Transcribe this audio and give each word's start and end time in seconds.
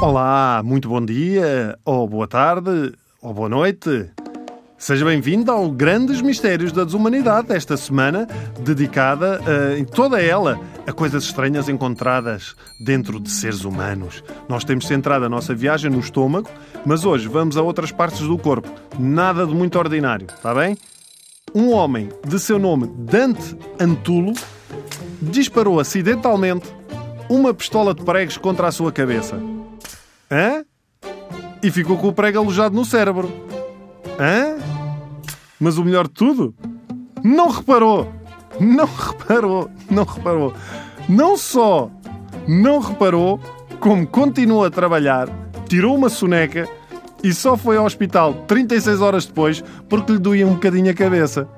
Olá, 0.00 0.62
muito 0.64 0.88
bom 0.88 1.04
dia, 1.04 1.78
ou 1.84 2.08
boa 2.08 2.26
tarde, 2.26 2.94
ou 3.20 3.34
boa 3.34 3.50
noite. 3.50 4.10
Seja 4.78 5.04
bem-vindo 5.04 5.52
ao 5.52 5.70
Grandes 5.70 6.22
Mistérios 6.22 6.72
da 6.72 6.84
Desumanidade, 6.84 7.52
esta 7.52 7.76
semana 7.76 8.26
dedicada 8.60 9.38
uh, 9.42 9.76
em 9.76 9.84
toda 9.84 10.18
ela 10.18 10.58
a 10.86 10.92
coisas 10.92 11.24
estranhas 11.24 11.68
encontradas 11.68 12.56
dentro 12.82 13.20
de 13.20 13.30
seres 13.30 13.62
humanos. 13.64 14.24
Nós 14.48 14.64
temos 14.64 14.86
centrado 14.86 15.26
a 15.26 15.28
nossa 15.28 15.54
viagem 15.54 15.90
no 15.90 16.00
estômago, 16.00 16.48
mas 16.86 17.04
hoje 17.04 17.28
vamos 17.28 17.58
a 17.58 17.62
outras 17.62 17.92
partes 17.92 18.20
do 18.20 18.38
corpo. 18.38 18.70
Nada 18.98 19.46
de 19.46 19.54
muito 19.54 19.78
ordinário, 19.78 20.28
está 20.34 20.54
bem? 20.54 20.78
Um 21.54 21.72
homem 21.72 22.08
de 22.26 22.38
seu 22.38 22.58
nome 22.58 22.86
Dante 22.86 23.54
Antulo 23.78 24.32
disparou 25.20 25.78
acidentalmente 25.78 26.74
uma 27.28 27.52
pistola 27.52 27.92
de 27.94 28.02
pregos 28.02 28.38
contra 28.38 28.66
a 28.66 28.72
sua 28.72 28.90
cabeça. 28.90 29.59
Hã? 30.30 30.64
E 31.62 31.70
ficou 31.70 31.98
com 31.98 32.08
o 32.08 32.12
prego 32.12 32.38
alojado 32.38 32.74
no 32.74 32.84
cérebro. 32.84 33.30
Hã? 34.18 34.58
Mas 35.58 35.76
o 35.76 35.84
melhor 35.84 36.06
de 36.06 36.14
tudo? 36.14 36.54
Não 37.22 37.48
reparou! 37.48 38.10
Não 38.58 38.84
reparou! 38.86 39.70
Não 39.90 40.04
reparou! 40.04 40.54
Não 41.08 41.36
só 41.36 41.90
não 42.46 42.80
reparou, 42.80 43.38
como 43.78 44.06
continuou 44.06 44.64
a 44.64 44.70
trabalhar, 44.70 45.28
tirou 45.68 45.94
uma 45.94 46.08
soneca 46.08 46.68
e 47.22 47.32
só 47.32 47.56
foi 47.56 47.76
ao 47.76 47.84
hospital 47.84 48.34
36 48.46 49.00
horas 49.00 49.26
depois 49.26 49.62
porque 49.88 50.12
lhe 50.12 50.18
doía 50.18 50.46
um 50.46 50.54
bocadinho 50.54 50.90
a 50.90 50.94
cabeça. 50.94 51.48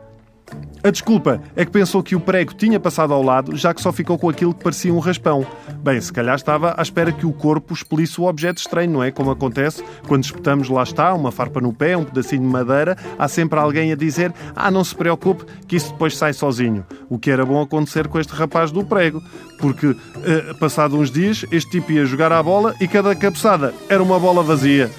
A 0.85 0.91
desculpa 0.91 1.41
é 1.55 1.65
que 1.65 1.71
pensou 1.71 2.03
que 2.03 2.17
o 2.17 2.21
prego 2.21 2.53
tinha 2.55 2.81
passado 2.81 3.15
ao 3.15 3.23
lado, 3.23 3.57
já 3.57 3.73
que 3.73 3.81
só 3.81 3.93
ficou 3.93 4.19
com 4.19 4.29
aquilo 4.29 4.53
que 4.53 4.65
parecia 4.65 4.93
um 4.93 4.99
raspão. 4.99 5.47
Bem, 5.81 6.01
se 6.01 6.13
calhar 6.13 6.35
estava 6.35 6.75
à 6.77 6.83
espera 6.83 7.13
que 7.13 7.25
o 7.25 7.33
corpo 7.33 7.73
expelisse 7.73 8.21
o 8.21 8.25
objeto 8.25 8.59
estranho, 8.59 8.91
não 8.91 9.03
é? 9.03 9.13
Como 9.13 9.31
acontece 9.31 9.85
quando 10.09 10.25
espetamos, 10.25 10.69
lá 10.69 10.83
está, 10.83 11.15
uma 11.15 11.31
farpa 11.31 11.61
no 11.61 11.73
pé, 11.73 11.97
um 11.97 12.03
pedacinho 12.03 12.43
de 12.43 12.49
madeira, 12.49 12.97
há 13.17 13.29
sempre 13.29 13.61
alguém 13.61 13.93
a 13.93 13.95
dizer: 13.95 14.35
Ah, 14.57 14.73
não 14.73 14.83
se 14.83 14.93
preocupe, 14.93 15.45
que 15.69 15.77
isso 15.77 15.93
depois 15.93 16.17
sai 16.17 16.33
sozinho. 16.33 16.85
O 17.09 17.17
que 17.17 17.31
era 17.31 17.47
bom 17.47 17.63
acontecer 17.63 18.09
com 18.09 18.19
este 18.19 18.33
rapaz 18.33 18.73
do 18.73 18.85
prego, 18.85 19.23
porque, 19.61 19.95
eh, 20.25 20.53
passado 20.59 20.99
uns 20.99 21.13
dias, 21.13 21.47
este 21.53 21.71
tipo 21.71 21.93
ia 21.93 22.05
jogar 22.05 22.33
à 22.33 22.43
bola 22.43 22.75
e 22.81 22.89
cada 22.89 23.15
cabeçada 23.15 23.73
era 23.89 24.03
uma 24.03 24.19
bola 24.19 24.43
vazia. 24.43 24.91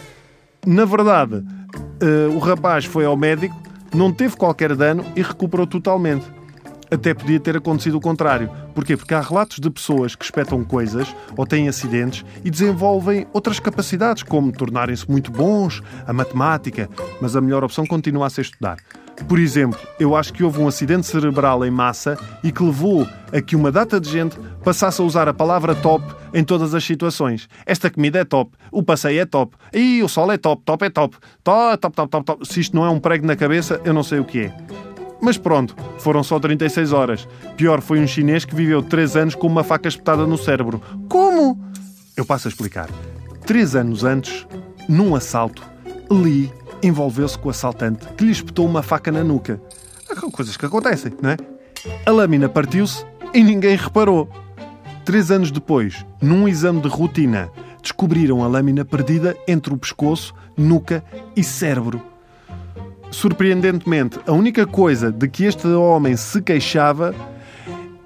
Na 0.66 0.86
verdade, 0.86 1.44
eh, 2.00 2.28
o 2.34 2.40
rapaz 2.40 2.86
foi 2.86 3.04
ao 3.04 3.18
médico 3.18 3.63
não 3.94 4.12
teve 4.12 4.36
qualquer 4.36 4.76
dano 4.76 5.06
e 5.16 5.22
recuperou 5.22 5.68
totalmente. 5.68 6.26
Até 6.92 7.14
podia 7.14 7.40
ter 7.40 7.58
acontecido 7.58 7.98
o 7.98 8.02
contrário. 8.02 8.50
Porquê? 8.76 8.96
Porque 8.96 9.14
há 9.14 9.22
relatos 9.22 9.60
de 9.60 9.70
pessoas 9.70 10.16
que 10.16 10.24
espetam 10.24 10.64
coisas 10.64 11.14
ou 11.36 11.46
têm 11.46 11.68
acidentes 11.68 12.24
e 12.44 12.52
desenvolvem 12.52 13.26
outras 13.34 13.60
capacidades, 13.60 14.22
como 14.22 14.52
tornarem-se 14.52 15.10
muito 15.10 15.32
bons, 15.32 15.82
a 16.06 16.14
matemática, 16.14 16.90
mas 17.20 17.36
a 17.36 17.42
melhor 17.42 17.64
opção 17.64 17.86
continua 17.86 18.28
a 18.28 18.30
ser 18.30 18.42
estudar. 18.42 18.78
Por 19.28 19.40
exemplo, 19.40 19.80
eu 20.00 20.16
acho 20.16 20.32
que 20.32 20.44
houve 20.44 20.60
um 20.60 20.68
acidente 20.68 21.08
cerebral 21.08 21.66
em 21.66 21.72
massa 21.72 22.18
e 22.44 22.52
que 22.52 22.64
levou 22.64 23.08
a 23.32 23.42
que 23.42 23.56
uma 23.56 23.72
data 23.72 24.00
de 24.00 24.10
gente 24.10 24.38
passasse 24.64 25.02
a 25.02 25.04
usar 25.04 25.28
a 25.28 25.34
palavra 25.34 25.74
top 25.74 26.04
em 26.34 26.44
todas 26.44 26.74
as 26.74 26.84
situações. 26.84 27.48
Esta 27.66 27.90
comida 27.90 28.20
é 28.20 28.26
top, 28.26 28.52
o 28.72 28.84
passeio 28.84 29.22
é 29.22 29.26
top, 29.26 29.56
e 29.74 30.04
o 30.04 30.08
sol 30.08 30.32
é 30.32 30.38
top, 30.38 30.62
top 30.64 30.86
é 30.86 30.90
top, 30.90 31.18
top, 31.44 31.78
top, 31.78 31.96
top, 31.96 32.12
top, 32.12 32.26
top. 32.26 32.48
Se 32.48 32.60
isto 32.60 32.76
não 32.76 32.86
é 32.86 32.90
um 32.90 33.00
prego 33.00 33.26
na 33.26 33.36
cabeça, 33.36 33.82
eu 33.84 33.94
não 33.94 34.04
sei 34.04 34.20
o 34.20 34.26
que 34.26 34.42
é. 34.42 34.58
Mas 35.22 35.38
pronto, 35.38 35.76
foram 36.00 36.22
só 36.22 36.38
36 36.38 36.92
horas. 36.92 37.28
Pior 37.56 37.82
foi 37.82 38.00
um 38.00 38.06
chinês 38.06 38.44
que 38.44 38.54
viveu 38.54 38.84
3 38.84 39.16
anos 39.16 39.36
com 39.36 39.48
uma 39.48 39.64
faca 39.64 39.88
espetada 39.88 40.28
no 40.28 40.38
cérebro. 40.38 40.82
Como? 41.08 41.58
Eu 42.18 42.26
passo 42.26 42.48
a 42.48 42.50
explicar. 42.50 42.90
3 43.46 43.76
anos 43.78 44.04
antes, 44.04 44.46
num 44.88 45.16
assalto, 45.16 45.64
Lee 46.12 46.52
envolveu-se 46.84 47.38
com 47.38 47.48
o 47.48 47.52
assaltante 47.52 48.06
que 48.18 48.26
lhe 48.26 48.32
espetou 48.32 48.66
uma 48.66 48.84
faca 48.84 49.12
na 49.12 49.24
nuca. 49.24 49.60
Coisas 50.32 50.58
que 50.58 50.66
acontecem, 50.66 51.14
não 51.22 51.32
é? 51.32 51.38
A 52.06 52.12
lâmina 52.12 52.48
partiu-se 52.48 53.06
e 53.34 53.44
ninguém 53.44 53.76
reparou. 53.76 54.30
Três 55.04 55.32
anos 55.32 55.52
depois, 55.52 56.06
num 56.22 56.48
exame 56.48 56.82
de 56.82 56.88
rotina, 56.88 57.50
descobriram 57.82 58.44
a 58.44 58.48
lâmina 58.48 58.86
perdida 58.86 59.36
entre 59.48 59.74
o 59.74 59.78
pescoço, 59.78 60.34
nuca 60.56 61.04
e 61.36 61.44
cérebro. 61.44 62.02
Surpreendentemente, 63.12 64.20
a 64.26 64.32
única 64.32 64.66
coisa 64.66 65.12
de 65.12 65.28
que 65.28 65.44
este 65.44 65.68
homem 65.68 66.16
se 66.16 66.42
queixava 66.42 67.14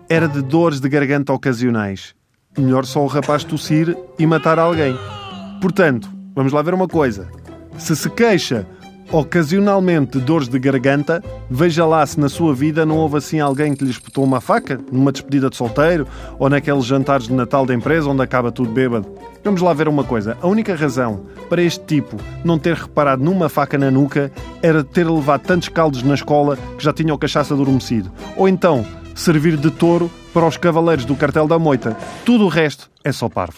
era 0.10 0.28
de 0.28 0.42
dores 0.42 0.80
de 0.80 0.90
garganta 0.90 1.32
ocasionais. 1.32 2.16
Melhor 2.58 2.86
só 2.86 3.04
o 3.04 3.08
rapaz 3.08 3.44
tossir 3.44 3.96
e 4.18 4.26
matar 4.26 4.58
alguém. 4.58 4.98
Portanto, 5.62 6.10
vamos 6.36 6.52
lá 6.52 6.62
ver 6.62 6.74
uma 6.74 6.88
coisa. 6.88 7.30
Se 7.78 7.96
se 7.96 8.10
queixa 8.10 8.66
ocasionalmente 9.12 10.18
de 10.18 10.26
dores 10.26 10.48
de 10.48 10.60
garganta, 10.60 11.24
veja 11.50 11.86
lá 11.86 12.06
se 12.06 12.20
na 12.20 12.28
sua 12.28 12.54
vida 12.54 12.86
não 12.86 12.98
houve 12.98 13.18
assim 13.18 13.40
alguém 13.40 13.74
que 13.74 13.84
lhe 13.84 13.92
espetou 13.92 14.24
uma 14.24 14.42
faca, 14.42 14.80
numa 14.92 15.12
despedida 15.12 15.50
de 15.50 15.56
solteiro 15.56 16.06
ou 16.38 16.50
naqueles 16.50 16.86
jantares 16.86 17.28
de 17.28 17.34
Natal 17.34 17.66
da 17.66 17.74
empresa 17.74 18.10
onde 18.10 18.22
acaba 18.22 18.52
tudo 18.52 18.72
bêbado. 18.72 19.08
Vamos 19.44 19.62
lá 19.62 19.74
ver 19.74 19.88
uma 19.88 20.04
coisa. 20.04 20.38
A 20.42 20.48
única 20.48 20.76
razão 20.76 21.22
para 21.48 21.62
este 21.62 21.86
tipo 21.86 22.18
não 22.44 22.60
ter 22.60 22.76
reparado 22.76 23.24
numa 23.24 23.48
faca 23.48 23.78
na 23.78 23.90
nuca 23.90 24.32
era 24.62 24.84
ter 24.84 25.10
levado 25.10 25.42
tantos 25.42 25.70
caldos 25.70 26.04
na 26.04 26.16
escola 26.16 26.58
que 26.78 26.84
já 26.84 26.92
tinha 26.92 27.14
o 27.14 27.18
cachaça 27.18 27.54
adormecido. 27.54 28.12
Ou 28.36 28.50
então 28.50 28.86
servir 29.16 29.56
de 29.56 29.72
touro 29.72 30.12
para 30.34 30.46
os 30.46 30.58
cavaleiros 30.58 31.06
do 31.06 31.16
cartel 31.16 31.48
da 31.48 31.58
moita. 31.58 31.96
Tudo 32.26 32.46
o 32.46 32.50
resto 32.50 32.90
é 33.04 33.12
só 33.12 33.30
parvo. 33.30 33.58